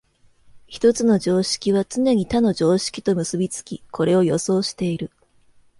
[0.65, 5.11] 一つの常識はつねに他の常識と結び付き、これを予想している。